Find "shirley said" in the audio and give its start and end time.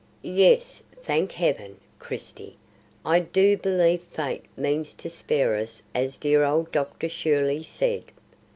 7.07-8.05